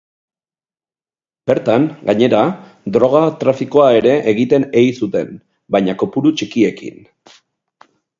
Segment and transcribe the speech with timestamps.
[1.49, 2.39] Bertan, gainera,
[2.95, 5.29] droga-trafikoa ere egiten ei zuten,
[5.77, 6.97] baina kopuru txikiekin.